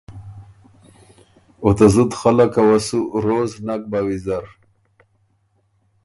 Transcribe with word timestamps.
او 1.63 1.69
ته 1.77 1.85
زُت 1.93 2.11
خلقه 2.21 2.61
وه 2.67 2.77
سُو 2.87 2.99
روز 3.23 3.51
نک 3.65 3.81
بَۀ 3.91 3.99
وېزر، 4.05 4.45